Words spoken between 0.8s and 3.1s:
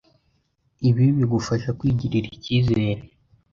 Ibi bigufasha kwigirira icyizere